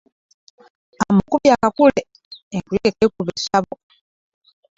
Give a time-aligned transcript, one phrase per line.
[1.05, 2.01] Amukubye akakule
[2.55, 3.73] enkuyege kekuba essabo.